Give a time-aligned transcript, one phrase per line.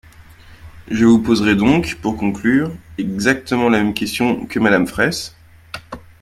[0.89, 5.35] Je vous poserai donc, pour conclure, exactement la même question que Madame Fraysse.